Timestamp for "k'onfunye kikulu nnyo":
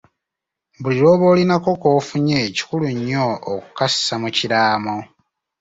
1.81-3.25